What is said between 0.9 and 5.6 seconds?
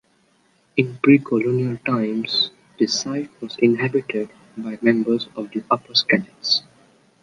pre-Colonial times, the site was inhabited by members of